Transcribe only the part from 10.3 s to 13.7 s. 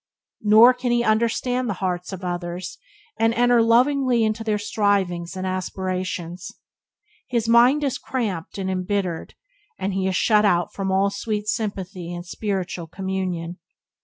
out from all sweet sympathy and spiritual communion.